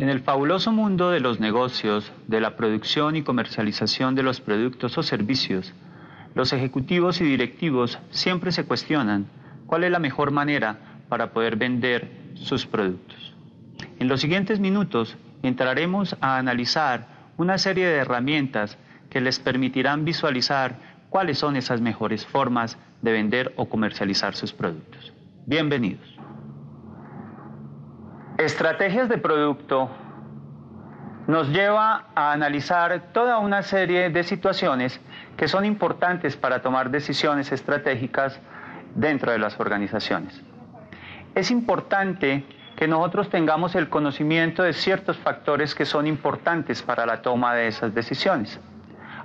En 0.00 0.08
el 0.08 0.20
fabuloso 0.20 0.72
mundo 0.72 1.10
de 1.10 1.20
los 1.20 1.40
negocios, 1.40 2.10
de 2.26 2.40
la 2.40 2.56
producción 2.56 3.16
y 3.16 3.22
comercialización 3.22 4.14
de 4.14 4.22
los 4.22 4.40
productos 4.40 4.96
o 4.96 5.02
servicios, 5.02 5.74
los 6.34 6.54
ejecutivos 6.54 7.20
y 7.20 7.24
directivos 7.24 7.98
siempre 8.08 8.50
se 8.50 8.64
cuestionan 8.64 9.26
cuál 9.66 9.84
es 9.84 9.90
la 9.90 9.98
mejor 9.98 10.30
manera 10.30 10.78
para 11.10 11.34
poder 11.34 11.56
vender 11.56 12.10
sus 12.32 12.64
productos. 12.64 13.34
En 13.98 14.08
los 14.08 14.22
siguientes 14.22 14.58
minutos 14.58 15.18
entraremos 15.42 16.16
a 16.22 16.38
analizar 16.38 17.06
una 17.36 17.58
serie 17.58 17.86
de 17.86 17.96
herramientas 17.96 18.78
que 19.10 19.20
les 19.20 19.38
permitirán 19.38 20.06
visualizar 20.06 20.78
cuáles 21.10 21.36
son 21.36 21.56
esas 21.56 21.82
mejores 21.82 22.24
formas 22.24 22.78
de 23.02 23.12
vender 23.12 23.52
o 23.56 23.68
comercializar 23.68 24.34
sus 24.34 24.54
productos. 24.54 25.12
Bienvenidos. 25.44 26.19
Estrategias 28.40 29.10
de 29.10 29.18
producto 29.18 29.90
nos 31.26 31.50
lleva 31.50 32.06
a 32.14 32.32
analizar 32.32 33.12
toda 33.12 33.36
una 33.36 33.62
serie 33.62 34.08
de 34.08 34.24
situaciones 34.24 34.98
que 35.36 35.46
son 35.46 35.66
importantes 35.66 36.38
para 36.38 36.62
tomar 36.62 36.88
decisiones 36.88 37.52
estratégicas 37.52 38.40
dentro 38.94 39.30
de 39.30 39.38
las 39.38 39.60
organizaciones. 39.60 40.40
Es 41.34 41.50
importante 41.50 42.46
que 42.76 42.88
nosotros 42.88 43.28
tengamos 43.28 43.74
el 43.74 43.90
conocimiento 43.90 44.62
de 44.62 44.72
ciertos 44.72 45.18
factores 45.18 45.74
que 45.74 45.84
son 45.84 46.06
importantes 46.06 46.82
para 46.82 47.04
la 47.04 47.20
toma 47.20 47.54
de 47.54 47.68
esas 47.68 47.94
decisiones. 47.94 48.58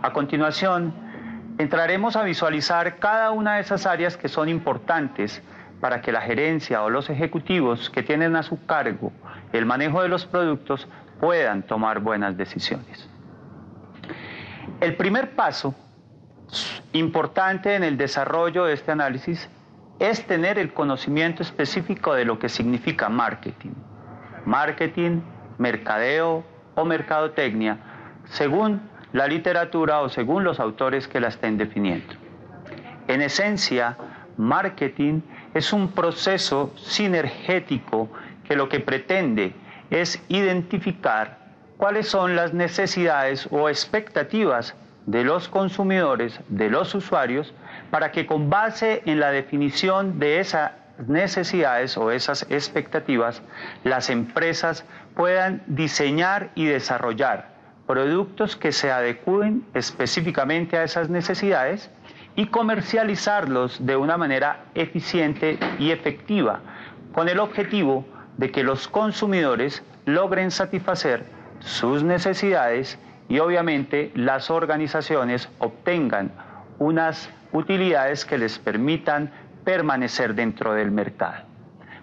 A 0.01 0.11
continuación, 0.11 0.93
entraremos 1.57 2.17
a 2.17 2.23
visualizar 2.23 2.97
cada 2.97 3.31
una 3.31 3.55
de 3.55 3.61
esas 3.61 3.85
áreas 3.85 4.17
que 4.17 4.27
son 4.27 4.49
importantes 4.49 5.41
para 5.79 6.01
que 6.01 6.11
la 6.11 6.21
gerencia 6.21 6.83
o 6.83 6.89
los 6.89 7.09
ejecutivos 7.09 7.89
que 7.89 8.03
tienen 8.03 8.35
a 8.35 8.43
su 8.43 8.65
cargo 8.65 9.11
el 9.53 9.65
manejo 9.65 10.01
de 10.01 10.09
los 10.09 10.25
productos 10.25 10.87
puedan 11.19 11.63
tomar 11.63 11.99
buenas 11.99 12.37
decisiones. 12.37 13.07
El 14.81 14.95
primer 14.95 15.35
paso 15.35 15.73
importante 16.93 17.75
en 17.75 17.83
el 17.83 17.97
desarrollo 17.97 18.65
de 18.65 18.73
este 18.73 18.91
análisis 18.91 19.49
es 19.99 20.25
tener 20.27 20.59
el 20.59 20.73
conocimiento 20.73 21.41
específico 21.41 22.13
de 22.13 22.25
lo 22.25 22.37
que 22.37 22.49
significa 22.49 23.09
marketing. 23.09 23.71
Marketing, 24.45 25.21
mercadeo 25.57 26.43
o 26.75 26.85
mercadotecnia, 26.85 27.77
según 28.25 28.81
la 29.13 29.27
literatura 29.27 30.01
o 30.01 30.09
según 30.09 30.43
los 30.43 30.59
autores 30.59 31.07
que 31.07 31.21
la 31.21 31.29
estén 31.29 31.57
definiendo. 31.57 32.13
En 33.07 33.21
esencia, 33.21 33.97
marketing 34.37 35.21
es 35.55 35.71
un 35.71 35.87
proceso 35.93 36.73
sinergético 36.75 38.09
que 38.47 38.55
lo 38.55 38.69
que 38.69 38.81
pretende 38.81 39.53
es 39.89 40.21
identificar 40.27 41.39
cuáles 41.77 42.09
son 42.09 42.35
las 42.35 42.53
necesidades 42.53 43.47
o 43.49 43.69
expectativas 43.69 44.75
de 45.05 45.23
los 45.23 45.47
consumidores, 45.47 46.39
de 46.49 46.69
los 46.69 46.93
usuarios, 46.93 47.53
para 47.89 48.11
que 48.11 48.25
con 48.25 48.49
base 48.49 49.01
en 49.05 49.19
la 49.19 49.31
definición 49.31 50.19
de 50.19 50.39
esas 50.39 50.71
necesidades 51.07 51.97
o 51.97 52.11
esas 52.11 52.45
expectativas, 52.49 53.41
las 53.83 54.09
empresas 54.09 54.83
puedan 55.15 55.63
diseñar 55.67 56.51
y 56.55 56.65
desarrollar 56.65 57.55
productos 57.87 58.55
que 58.55 58.71
se 58.71 58.91
adecúen 58.91 59.65
específicamente 59.73 60.77
a 60.77 60.83
esas 60.83 61.09
necesidades 61.09 61.89
y 62.35 62.47
comercializarlos 62.47 63.85
de 63.85 63.95
una 63.95 64.17
manera 64.17 64.65
eficiente 64.75 65.57
y 65.79 65.91
efectiva, 65.91 66.59
con 67.13 67.29
el 67.29 67.39
objetivo 67.39 68.05
de 68.37 68.51
que 68.51 68.63
los 68.63 68.87
consumidores 68.87 69.83
logren 70.05 70.51
satisfacer 70.51 71.25
sus 71.59 72.03
necesidades 72.03 72.99
y 73.29 73.39
obviamente 73.39 74.11
las 74.15 74.51
organizaciones 74.51 75.49
obtengan 75.59 76.31
unas 76.77 77.29
utilidades 77.53 78.25
que 78.25 78.37
les 78.37 78.59
permitan 78.59 79.31
permanecer 79.63 80.35
dentro 80.35 80.73
del 80.73 80.91
mercado. 80.91 81.43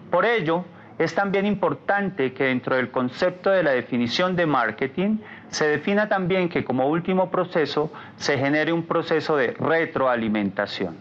Por 0.09 0.25
ello, 0.25 0.65
es 0.99 1.15
también 1.15 1.45
importante 1.45 2.33
que 2.33 2.45
dentro 2.45 2.75
del 2.75 2.91
concepto 2.91 3.49
de 3.49 3.63
la 3.63 3.71
definición 3.71 4.35
de 4.35 4.45
marketing 4.45 5.17
se 5.49 5.67
defina 5.67 6.07
también 6.07 6.49
que 6.49 6.63
como 6.63 6.87
último 6.87 7.31
proceso 7.31 7.91
se 8.17 8.37
genere 8.37 8.71
un 8.73 8.83
proceso 8.83 9.35
de 9.35 9.51
retroalimentación. 9.51 10.95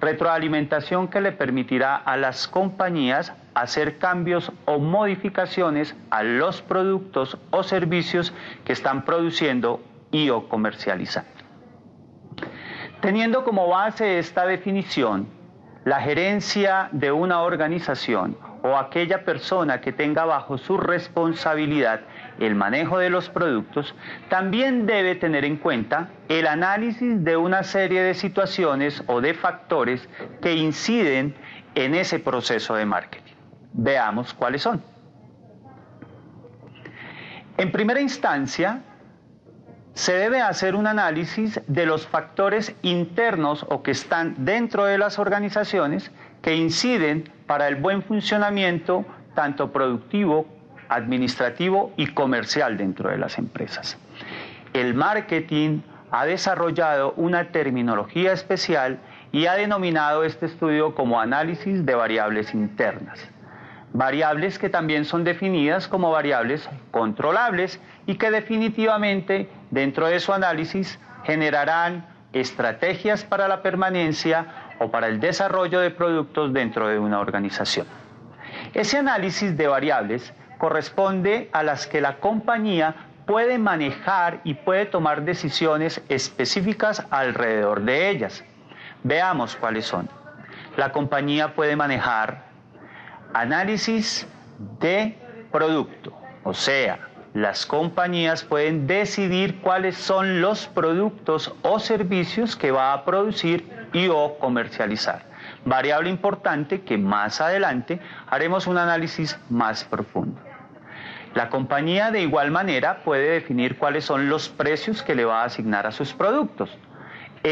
Retroalimentación 0.00 1.08
que 1.08 1.20
le 1.20 1.32
permitirá 1.32 1.96
a 1.96 2.16
las 2.16 2.48
compañías 2.48 3.32
hacer 3.54 3.98
cambios 3.98 4.52
o 4.66 4.78
modificaciones 4.78 5.96
a 6.10 6.22
los 6.22 6.60
productos 6.60 7.38
o 7.50 7.62
servicios 7.62 8.34
que 8.64 8.74
están 8.74 9.04
produciendo 9.04 9.80
y 10.10 10.28
o 10.28 10.48
comercializando. 10.48 11.30
Teniendo 13.00 13.44
como 13.44 13.68
base 13.68 14.18
esta 14.18 14.46
definición, 14.46 15.28
la 15.86 16.00
gerencia 16.00 16.88
de 16.90 17.12
una 17.12 17.42
organización 17.42 18.36
o 18.62 18.76
aquella 18.76 19.24
persona 19.24 19.80
que 19.80 19.92
tenga 19.92 20.24
bajo 20.24 20.58
su 20.58 20.76
responsabilidad 20.76 22.00
el 22.40 22.56
manejo 22.56 22.98
de 22.98 23.08
los 23.08 23.30
productos, 23.30 23.94
también 24.28 24.84
debe 24.86 25.14
tener 25.14 25.44
en 25.44 25.56
cuenta 25.56 26.08
el 26.28 26.48
análisis 26.48 27.22
de 27.22 27.36
una 27.36 27.62
serie 27.62 28.02
de 28.02 28.14
situaciones 28.14 29.04
o 29.06 29.20
de 29.20 29.32
factores 29.34 30.08
que 30.42 30.56
inciden 30.56 31.36
en 31.76 31.94
ese 31.94 32.18
proceso 32.18 32.74
de 32.74 32.84
marketing. 32.84 33.34
Veamos 33.72 34.34
cuáles 34.34 34.62
son. 34.62 34.82
En 37.58 37.70
primera 37.70 38.00
instancia, 38.00 38.82
se 39.96 40.12
debe 40.12 40.42
hacer 40.42 40.76
un 40.76 40.86
análisis 40.86 41.58
de 41.66 41.86
los 41.86 42.06
factores 42.06 42.76
internos 42.82 43.64
o 43.70 43.82
que 43.82 43.92
están 43.92 44.34
dentro 44.44 44.84
de 44.84 44.98
las 44.98 45.18
organizaciones 45.18 46.10
que 46.42 46.54
inciden 46.54 47.32
para 47.46 47.66
el 47.66 47.76
buen 47.76 48.02
funcionamiento 48.02 49.06
tanto 49.34 49.72
productivo, 49.72 50.46
administrativo 50.90 51.94
y 51.96 52.08
comercial 52.08 52.76
dentro 52.76 53.08
de 53.08 53.16
las 53.16 53.38
empresas. 53.38 53.96
El 54.74 54.92
marketing 54.92 55.80
ha 56.10 56.26
desarrollado 56.26 57.14
una 57.16 57.50
terminología 57.50 58.32
especial 58.32 58.98
y 59.32 59.46
ha 59.46 59.54
denominado 59.54 60.24
este 60.24 60.44
estudio 60.44 60.94
como 60.94 61.18
análisis 61.22 61.86
de 61.86 61.94
variables 61.94 62.52
internas 62.52 63.18
variables 63.96 64.58
que 64.58 64.68
también 64.68 65.06
son 65.06 65.24
definidas 65.24 65.88
como 65.88 66.10
variables 66.10 66.68
controlables 66.90 67.80
y 68.06 68.16
que 68.16 68.30
definitivamente 68.30 69.48
dentro 69.70 70.06
de 70.06 70.20
su 70.20 70.34
análisis 70.34 70.98
generarán 71.24 72.06
estrategias 72.32 73.24
para 73.24 73.48
la 73.48 73.62
permanencia 73.62 74.74
o 74.78 74.90
para 74.90 75.06
el 75.06 75.18
desarrollo 75.18 75.80
de 75.80 75.90
productos 75.90 76.52
dentro 76.52 76.88
de 76.88 76.98
una 76.98 77.20
organización. 77.20 77.86
Ese 78.74 78.98
análisis 78.98 79.56
de 79.56 79.66
variables 79.66 80.34
corresponde 80.58 81.48
a 81.52 81.62
las 81.62 81.86
que 81.86 82.02
la 82.02 82.16
compañía 82.16 82.94
puede 83.24 83.56
manejar 83.58 84.40
y 84.44 84.54
puede 84.54 84.84
tomar 84.84 85.22
decisiones 85.22 86.02
específicas 86.10 87.06
alrededor 87.10 87.80
de 87.80 88.10
ellas. 88.10 88.44
Veamos 89.02 89.56
cuáles 89.56 89.86
son. 89.86 90.08
La 90.76 90.92
compañía 90.92 91.54
puede 91.54 91.76
manejar 91.76 92.44
análisis 93.40 94.26
de 94.80 95.16
producto. 95.52 96.12
O 96.42 96.54
sea, 96.54 96.98
las 97.34 97.66
compañías 97.66 98.44
pueden 98.44 98.86
decidir 98.86 99.60
cuáles 99.60 99.96
son 99.96 100.40
los 100.40 100.66
productos 100.68 101.54
o 101.62 101.78
servicios 101.78 102.56
que 102.56 102.70
va 102.70 102.94
a 102.94 103.04
producir 103.04 103.68
y 103.92 104.08
o 104.08 104.38
comercializar. 104.38 105.22
Variable 105.66 106.08
importante 106.08 106.80
que 106.80 106.96
más 106.96 107.40
adelante 107.42 108.00
haremos 108.26 108.66
un 108.66 108.78
análisis 108.78 109.38
más 109.50 109.84
profundo. 109.84 110.40
La 111.34 111.50
compañía 111.50 112.10
de 112.10 112.22
igual 112.22 112.50
manera 112.50 113.02
puede 113.04 113.32
definir 113.32 113.76
cuáles 113.76 114.06
son 114.06 114.30
los 114.30 114.48
precios 114.48 115.02
que 115.02 115.14
le 115.14 115.26
va 115.26 115.42
a 115.42 115.44
asignar 115.44 115.86
a 115.86 115.92
sus 115.92 116.14
productos 116.14 116.70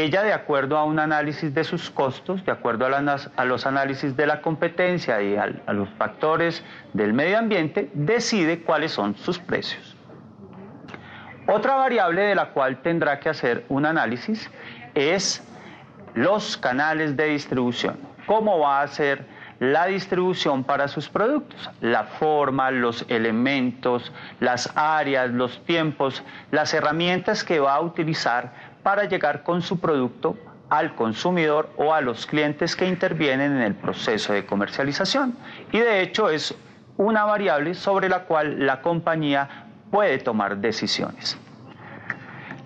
ella, 0.03 0.23
de 0.23 0.33
acuerdo 0.33 0.77
a 0.77 0.83
un 0.83 0.99
análisis 0.99 1.53
de 1.53 1.63
sus 1.63 1.89
costos, 1.89 2.43
de 2.45 2.51
acuerdo 2.51 2.85
a, 2.85 3.45
los 3.45 3.65
análisis 3.65 4.15
de 4.17 4.27
la 4.27 4.41
competencia 4.41 5.21
y 5.21 5.35
a, 5.35 5.49
a 5.65 5.73
los 5.73 5.89
factores 5.97 6.63
del 6.93 7.13
medio 7.13 7.37
ambiente, 7.37 7.89
decide 7.93 8.61
cuáles 8.61 8.91
son 8.91 9.15
sus 9.15 9.39
precios. 9.39 9.95
Otra 11.47 11.75
variable 11.75 12.23
de 12.23 12.35
la 12.35 12.49
cual 12.49 12.81
tendrá 12.81 13.19
que 13.19 13.29
hacer 13.29 13.65
un 13.69 13.85
análisis 13.85 14.49
es 14.95 15.43
los 16.15 16.57
canales 16.57 17.15
de 17.15 17.25
distribución. 17.25 17.97
¿Cómo 18.25 18.59
va 18.59 18.81
a 18.81 18.87
ser 18.87 19.34
la 19.59 19.85
distribución 19.87 20.63
para 20.63 20.87
sus 20.87 21.09
productos? 21.09 21.69
La 21.81 22.03
forma, 22.03 22.71
los 22.71 23.05
elementos, 23.07 24.11
las 24.39 24.71
áreas, 24.75 25.29
los 25.31 25.63
tiempos, 25.65 26.23
las 26.51 26.73
herramientas 26.73 27.43
que 27.43 27.59
va 27.59 27.75
a 27.75 27.81
utilizar 27.81 28.53
para 28.83 29.05
llegar 29.05 29.43
con 29.43 29.61
su 29.61 29.79
producto 29.79 30.37
al 30.69 30.95
consumidor 30.95 31.69
o 31.77 31.93
a 31.93 32.01
los 32.01 32.25
clientes 32.25 32.75
que 32.75 32.87
intervienen 32.87 33.53
en 33.53 33.61
el 33.61 33.75
proceso 33.75 34.33
de 34.33 34.45
comercialización. 34.45 35.35
Y 35.71 35.79
de 35.79 36.01
hecho 36.01 36.29
es 36.29 36.55
una 36.97 37.25
variable 37.25 37.73
sobre 37.73 38.09
la 38.09 38.23
cual 38.23 38.65
la 38.65 38.81
compañía 38.81 39.67
puede 39.91 40.17
tomar 40.17 40.57
decisiones. 40.57 41.37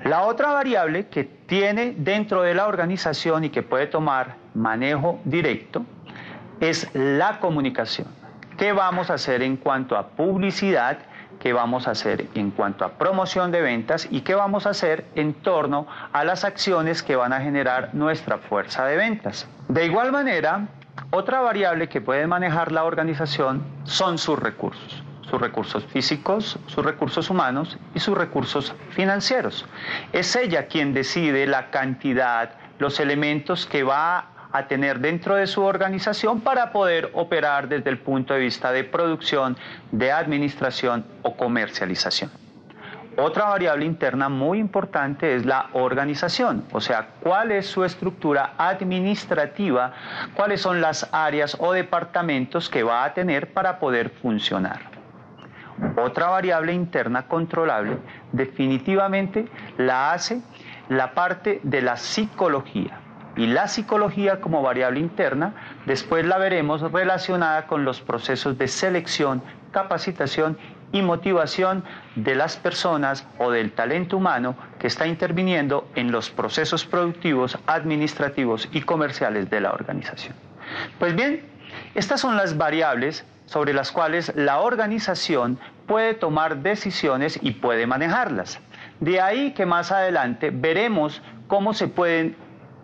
La 0.03 0.23
otra 0.23 0.53
variable 0.53 1.07
que 1.07 1.25
tiene 1.25 1.93
dentro 1.97 2.41
de 2.41 2.53
la 2.53 2.67
organización 2.67 3.43
y 3.43 3.49
que 3.49 3.63
puede 3.63 3.87
tomar 3.87 4.35
manejo 4.53 5.19
directo 5.25 5.85
es 6.59 6.89
la 6.93 7.39
comunicación. 7.39 8.07
¿Qué 8.57 8.73
vamos 8.73 9.09
a 9.09 9.13
hacer 9.13 9.41
en 9.41 9.57
cuanto 9.57 9.97
a 9.97 10.07
publicidad? 10.09 10.97
¿Qué 11.39 11.53
vamos 11.53 11.87
a 11.87 11.91
hacer 11.91 12.27
en 12.35 12.51
cuanto 12.51 12.83
a 12.83 12.89
promoción 12.97 13.51
de 13.51 13.61
ventas? 13.61 14.07
¿Y 14.11 14.21
qué 14.21 14.35
vamos 14.35 14.65
a 14.65 14.71
hacer 14.71 15.05
en 15.15 15.33
torno 15.33 15.87
a 16.11 16.25
las 16.25 16.43
acciones 16.43 17.01
que 17.01 17.15
van 17.15 17.31
a 17.31 17.39
generar 17.39 17.91
nuestra 17.93 18.37
fuerza 18.37 18.85
de 18.85 18.97
ventas? 18.97 19.47
De 19.69 19.85
igual 19.85 20.11
manera, 20.11 20.67
otra 21.11 21.39
variable 21.39 21.87
que 21.87 22.01
puede 22.01 22.27
manejar 22.27 22.73
la 22.73 22.83
organización 22.83 23.63
son 23.85 24.17
sus 24.17 24.37
recursos 24.37 25.03
sus 25.29 25.39
recursos 25.39 25.85
físicos, 25.85 26.57
sus 26.67 26.83
recursos 26.83 27.29
humanos 27.29 27.77
y 27.93 27.99
sus 27.99 28.17
recursos 28.17 28.73
financieros. 28.89 29.65
Es 30.11 30.35
ella 30.35 30.67
quien 30.67 30.93
decide 30.93 31.45
la 31.45 31.69
cantidad, 31.69 32.53
los 32.79 32.99
elementos 32.99 33.65
que 33.67 33.83
va 33.83 34.38
a 34.51 34.67
tener 34.67 34.99
dentro 34.99 35.35
de 35.35 35.47
su 35.47 35.63
organización 35.63 36.41
para 36.41 36.71
poder 36.71 37.11
operar 37.13 37.67
desde 37.67 37.89
el 37.89 37.99
punto 37.99 38.33
de 38.33 38.39
vista 38.39 38.71
de 38.71 38.83
producción, 38.83 39.57
de 39.91 40.11
administración 40.11 41.05
o 41.21 41.35
comercialización. 41.35 42.31
Otra 43.17 43.45
variable 43.45 43.85
interna 43.85 44.29
muy 44.29 44.59
importante 44.59 45.35
es 45.35 45.45
la 45.45 45.69
organización, 45.73 46.63
o 46.71 46.79
sea, 46.79 47.09
cuál 47.19 47.51
es 47.51 47.67
su 47.67 47.83
estructura 47.83 48.53
administrativa, 48.57 49.91
cuáles 50.35 50.61
son 50.61 50.79
las 50.79 51.09
áreas 51.11 51.57
o 51.59 51.73
departamentos 51.73 52.69
que 52.69 52.83
va 52.83 53.03
a 53.03 53.13
tener 53.13 53.51
para 53.51 53.77
poder 53.77 54.09
funcionar. 54.09 54.79
Otra 55.97 56.29
variable 56.29 56.71
interna 56.71 57.27
controlable 57.27 57.97
definitivamente 58.31 59.47
la 59.77 60.13
hace 60.13 60.41
la 60.87 61.13
parte 61.13 61.59
de 61.63 61.81
la 61.81 61.97
psicología. 61.97 62.99
Y 63.35 63.47
la 63.47 63.67
psicología 63.67 64.41
como 64.41 64.61
variable 64.61 64.99
interna, 64.99 65.53
después 65.85 66.25
la 66.25 66.37
veremos 66.37 66.81
relacionada 66.91 67.67
con 67.67 67.85
los 67.85 68.01
procesos 68.01 68.57
de 68.57 68.67
selección, 68.67 69.41
capacitación 69.71 70.57
y 70.91 71.01
motivación 71.01 71.83
de 72.15 72.35
las 72.35 72.57
personas 72.57 73.27
o 73.37 73.51
del 73.51 73.71
talento 73.71 74.17
humano 74.17 74.55
que 74.79 74.87
está 74.87 75.07
interviniendo 75.07 75.87
en 75.95 76.11
los 76.11 76.29
procesos 76.29 76.85
productivos, 76.85 77.57
administrativos 77.67 78.67
y 78.71 78.81
comerciales 78.81 79.49
de 79.49 79.61
la 79.61 79.71
organización. 79.71 80.35
Pues 80.97 81.15
bien, 81.15 81.45
estas 81.95 82.21
son 82.21 82.37
las 82.37 82.57
variables 82.57 83.25
sobre 83.45 83.73
las 83.73 83.91
cuales 83.91 84.31
la 84.35 84.59
organización 84.59 85.59
puede 85.87 86.13
tomar 86.13 86.57
decisiones 86.57 87.39
y 87.41 87.51
puede 87.51 87.87
manejarlas. 87.87 88.59
De 88.99 89.21
ahí 89.21 89.53
que 89.53 89.65
más 89.65 89.91
adelante 89.91 90.51
veremos 90.51 91.21
cómo 91.47 91.73
se 91.73 91.87
pueden 91.87 92.35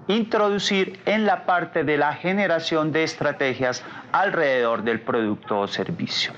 introducir 0.08 1.00
en 1.06 1.26
la 1.26 1.46
parte 1.46 1.84
de 1.84 1.98
la 1.98 2.14
generación 2.14 2.92
de 2.92 3.04
estrategias 3.04 3.84
alrededor 4.12 4.84
del 4.84 5.02
producto 5.02 5.60
o 5.60 5.68
servicio. 5.68 6.34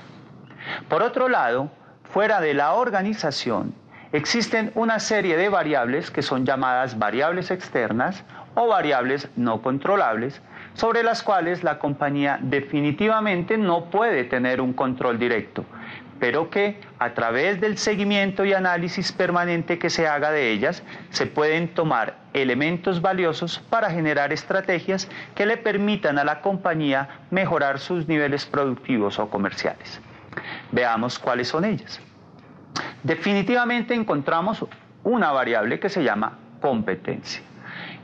Por 0.88 1.02
otro 1.02 1.28
lado, 1.28 1.70
fuera 2.04 2.40
de 2.40 2.54
la 2.54 2.74
organización, 2.74 3.74
existen 4.12 4.72
una 4.74 4.98
serie 4.98 5.36
de 5.36 5.48
variables 5.48 6.10
que 6.10 6.22
son 6.22 6.46
llamadas 6.46 6.98
variables 6.98 7.50
externas 7.50 8.24
o 8.54 8.66
variables 8.66 9.28
no 9.36 9.62
controlables, 9.62 10.40
sobre 10.74 11.02
las 11.02 11.22
cuales 11.22 11.62
la 11.62 11.78
compañía 11.78 12.38
definitivamente 12.40 13.58
no 13.58 13.86
puede 13.86 14.24
tener 14.24 14.60
un 14.60 14.72
control 14.72 15.18
directo, 15.18 15.64
pero 16.18 16.50
que 16.50 16.80
a 16.98 17.14
través 17.14 17.60
del 17.60 17.78
seguimiento 17.78 18.44
y 18.44 18.52
análisis 18.52 19.12
permanente 19.12 19.78
que 19.78 19.90
se 19.90 20.08
haga 20.08 20.30
de 20.30 20.50
ellas, 20.50 20.82
se 21.10 21.26
pueden 21.26 21.68
tomar 21.68 22.16
elementos 22.34 23.00
valiosos 23.00 23.58
para 23.70 23.90
generar 23.90 24.32
estrategias 24.32 25.08
que 25.34 25.46
le 25.46 25.56
permitan 25.56 26.18
a 26.18 26.24
la 26.24 26.40
compañía 26.40 27.08
mejorar 27.30 27.78
sus 27.78 28.08
niveles 28.08 28.46
productivos 28.46 29.18
o 29.18 29.28
comerciales. 29.30 30.00
Veamos 30.72 31.18
cuáles 31.18 31.48
son 31.48 31.64
ellas. 31.64 32.00
Definitivamente 33.02 33.94
encontramos 33.94 34.64
una 35.04 35.32
variable 35.32 35.80
que 35.80 35.88
se 35.88 36.02
llama 36.02 36.38
competencia. 36.60 37.42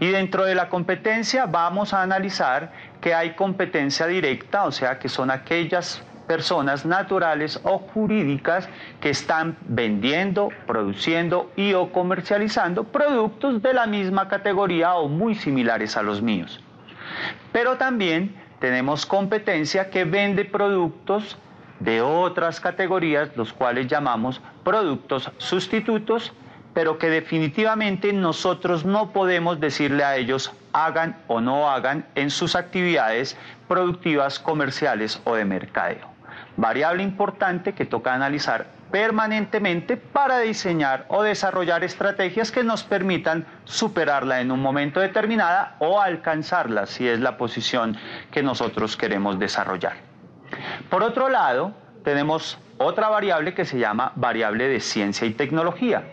Y 0.01 0.09
dentro 0.09 0.45
de 0.45 0.55
la 0.55 0.69
competencia 0.69 1.47
vamos 1.47 1.95
a 1.95 2.03
analizar 2.03 2.73
que 3.01 3.15
hay 3.15 3.35
competencia 3.35 4.07
directa, 4.07 4.65
o 4.65 4.73
sea, 4.73 4.99
que 4.99 5.09
son 5.09 5.31
aquellas 5.31 6.03
personas 6.27 6.85
naturales 6.85 7.61
o 7.65 7.79
jurídicas 7.79 8.69
que 9.01 9.11
están 9.11 9.57
vendiendo, 9.69 10.49
produciendo 10.67 11.51
y 11.57 11.75
o 11.75 11.93
comercializando 11.93 12.85
productos 12.85 13.63
de 13.63 13.75
la 13.75 13.87
misma 13.87 14.29
categoría 14.29 14.95
o 14.95 15.09
muy 15.09 15.35
similares 15.35 15.97
a 15.97 16.03
los 16.03 16.23
míos. 16.23 16.63
Pero 17.53 17.77
también 17.77 18.35
tenemos 18.61 19.07
competencia 19.07 19.91
que 19.91 20.05
vende 20.05 20.45
productos 20.45 21.37
de 21.81 22.01
otras 22.01 22.61
categorías, 22.61 23.37
los 23.37 23.53
cuales 23.53 23.89
llamamos 23.89 24.41
productos 24.63 25.31
sustitutos 25.39 26.33
pero 26.75 26.99
que 26.99 27.09
definitivamente 27.09 28.13
nosotros 28.13 28.85
no 28.85 29.13
podemos 29.13 29.61
decirle 29.61 30.05
a 30.05 30.17
ellos 30.17 30.53
hagan 30.73 31.17
o 31.29 31.41
no 31.41 31.71
hagan 31.71 32.05
en 32.17 32.31
sus 32.31 32.57
actividades 32.57 33.37
productivas, 33.69 34.41
comerciales 34.41 35.21
o 35.25 35.37
de 35.37 35.45
mercadeo. 35.45 36.14
Variable 36.57 37.03
importante 37.03 37.73
que 37.73 37.85
toca 37.85 38.15
analizar 38.15 38.67
permanentemente 38.93 39.97
para 39.97 40.39
diseñar 40.39 41.07
o 41.09 41.25
desarrollar 41.25 41.83
estrategias 41.83 42.53
que 42.53 42.63
nos 42.63 42.85
permitan 42.85 43.45
superarla 43.65 44.41
en 44.41 44.53
un 44.53 44.61
momento 44.61 45.01
determinado 45.01 45.67
o 45.81 46.01
alcanzarla 46.01 46.87
si 46.87 47.09
es 47.09 47.19
la 47.19 47.37
posición 47.37 47.97
que 48.31 48.45
nosotros 48.45 48.97
queremos 48.97 49.41
desarrollar. 49.41 49.95
Por 50.91 51.03
otro 51.03 51.29
lado, 51.29 51.75
tenemos 52.05 52.57
otra 52.79 53.09
variable 53.09 53.53
que 53.53 53.65
se 53.65 53.81
llama 53.81 54.13
variable 54.15 54.69
de 54.69 54.79
ciencia 54.79 55.27
y 55.27 55.33
tecnología. 55.35 56.05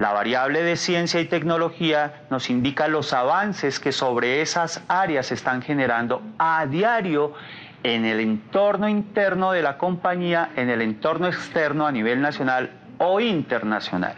La 0.00 0.12
variable 0.12 0.62
de 0.62 0.76
ciencia 0.76 1.20
y 1.20 1.26
tecnología 1.26 2.22
nos 2.30 2.50
indica 2.50 2.88
los 2.88 3.12
avances 3.12 3.78
que 3.78 3.92
sobre 3.92 4.40
esas 4.40 4.82
áreas 4.88 5.26
se 5.26 5.34
están 5.34 5.62
generando 5.62 6.22
a 6.38 6.66
diario 6.66 7.34
en 7.82 8.04
el 8.04 8.20
entorno 8.20 8.88
interno 8.88 9.52
de 9.52 9.62
la 9.62 9.78
compañía, 9.78 10.50
en 10.56 10.70
el 10.70 10.82
entorno 10.82 11.26
externo 11.26 11.86
a 11.86 11.92
nivel 11.92 12.20
nacional 12.20 12.70
o 12.98 13.20
internacional. 13.20 14.14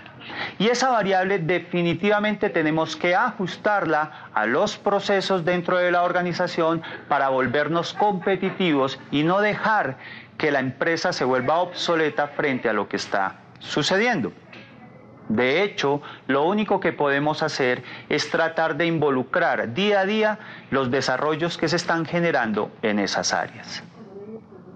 Y 0.58 0.68
esa 0.68 0.90
variable 0.90 1.38
definitivamente 1.38 2.50
tenemos 2.50 2.96
que 2.96 3.14
ajustarla 3.14 4.28
a 4.34 4.46
los 4.46 4.76
procesos 4.76 5.44
dentro 5.44 5.78
de 5.78 5.90
la 5.90 6.02
organización 6.02 6.82
para 7.08 7.28
volvernos 7.28 7.92
competitivos 7.94 9.00
y 9.10 9.24
no 9.24 9.40
dejar 9.40 9.96
que 10.38 10.50
la 10.50 10.60
empresa 10.60 11.12
se 11.12 11.24
vuelva 11.24 11.58
obsoleta 11.58 12.28
frente 12.28 12.68
a 12.68 12.72
lo 12.72 12.88
que 12.88 12.96
está 12.96 13.36
sucediendo. 13.58 14.32
De 15.32 15.62
hecho, 15.62 16.02
lo 16.26 16.44
único 16.44 16.78
que 16.78 16.92
podemos 16.92 17.42
hacer 17.42 17.82
es 18.10 18.30
tratar 18.30 18.76
de 18.76 18.84
involucrar 18.84 19.72
día 19.72 20.00
a 20.00 20.04
día 20.04 20.38
los 20.70 20.90
desarrollos 20.90 21.56
que 21.56 21.68
se 21.68 21.76
están 21.76 22.04
generando 22.04 22.70
en 22.82 22.98
esas 22.98 23.32
áreas. 23.32 23.82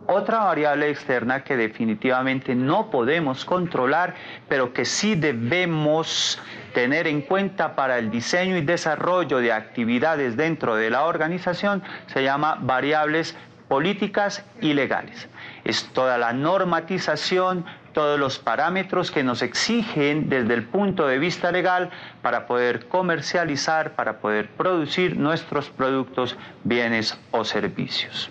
Otra 0.09 0.39
variable 0.39 0.89
externa 0.89 1.43
que 1.43 1.57
definitivamente 1.57 2.55
no 2.55 2.91
podemos 2.91 3.45
controlar, 3.45 4.15
pero 4.49 4.73
que 4.73 4.85
sí 4.85 5.15
debemos 5.15 6.41
tener 6.73 7.07
en 7.07 7.23
cuenta 7.23 7.75
para 7.75 7.99
el 7.99 8.11
diseño 8.11 8.57
y 8.57 8.63
desarrollo 8.63 9.39
de 9.39 9.53
actividades 9.53 10.37
dentro 10.37 10.77
de 10.77 10.91
la 10.91 11.05
organización, 11.05 11.83
se 12.07 12.23
llama 12.23 12.57
variables 12.61 13.37
políticas 13.69 14.45
y 14.61 14.75
legales. 14.75 15.29
Es 15.65 15.85
toda 15.93 16.19
la 16.19 16.33
normatización, 16.33 17.65
todos 17.93 18.19
los 18.19 18.39
parámetros 18.39 19.11
que 19.11 19.23
nos 19.23 19.43
exigen 19.43 20.29
desde 20.29 20.55
el 20.55 20.65
punto 20.65 21.07
de 21.07 21.19
vista 21.19 21.51
legal 21.51 21.91
para 22.23 22.47
poder 22.47 22.89
comercializar, 22.89 23.95
para 23.95 24.19
poder 24.19 24.51
producir 24.51 25.17
nuestros 25.17 25.71
productos, 25.71 26.37
bienes 26.65 27.19
o 27.31 27.45
servicios. 27.45 28.31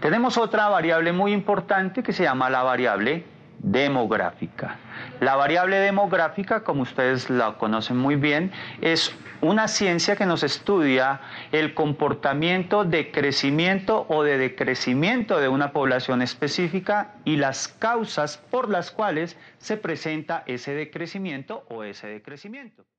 Tenemos 0.00 0.38
otra 0.38 0.68
variable 0.68 1.12
muy 1.12 1.32
importante 1.32 2.02
que 2.02 2.12
se 2.12 2.22
llama 2.22 2.48
la 2.50 2.62
variable 2.62 3.24
demográfica. 3.58 4.76
La 5.20 5.36
variable 5.36 5.76
demográfica, 5.76 6.64
como 6.64 6.82
ustedes 6.82 7.30
la 7.30 7.54
conocen 7.54 7.96
muy 7.96 8.16
bien, 8.16 8.52
es 8.80 9.14
una 9.40 9.68
ciencia 9.68 10.16
que 10.16 10.26
nos 10.26 10.42
estudia 10.42 11.20
el 11.52 11.74
comportamiento 11.74 12.84
de 12.84 13.10
crecimiento 13.10 14.06
o 14.08 14.22
de 14.22 14.38
decrecimiento 14.38 15.38
de 15.38 15.48
una 15.48 15.72
población 15.72 16.22
específica 16.22 17.14
y 17.24 17.36
las 17.36 17.68
causas 17.68 18.38
por 18.50 18.68
las 18.68 18.90
cuales 18.90 19.36
se 19.58 19.76
presenta 19.76 20.42
ese 20.46 20.74
decrecimiento 20.74 21.64
o 21.68 21.84
ese 21.84 22.08
decrecimiento. 22.08 22.88